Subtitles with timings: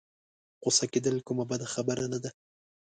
[0.61, 2.31] غوسه کېدل کومه بده خبره نه ده.